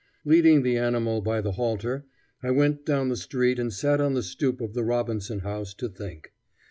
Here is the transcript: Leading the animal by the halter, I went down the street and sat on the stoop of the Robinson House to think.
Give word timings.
Leading 0.25 0.63
the 0.63 0.79
animal 0.79 1.21
by 1.21 1.41
the 1.41 1.51
halter, 1.51 2.05
I 2.41 2.49
went 2.49 2.87
down 2.87 3.09
the 3.09 3.15
street 3.15 3.59
and 3.59 3.71
sat 3.71 4.01
on 4.01 4.15
the 4.15 4.23
stoop 4.23 4.59
of 4.59 4.73
the 4.73 4.81
Robinson 4.83 5.41
House 5.41 5.75
to 5.75 5.87
think. 5.87 6.33